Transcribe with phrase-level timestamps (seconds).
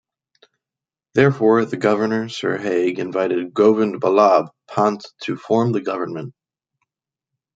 [1.13, 6.33] Therefore, the Governor Sir Haig invited Govind Ballabh Pant to form the government.